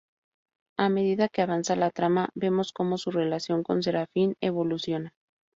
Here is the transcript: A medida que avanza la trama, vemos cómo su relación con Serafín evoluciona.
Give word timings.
A 0.83 0.89
medida 0.89 1.29
que 1.29 1.43
avanza 1.43 1.75
la 1.75 1.91
trama, 1.91 2.29
vemos 2.33 2.73
cómo 2.73 2.97
su 2.97 3.11
relación 3.11 3.61
con 3.61 3.83
Serafín 3.83 4.33
evoluciona. 4.41 5.13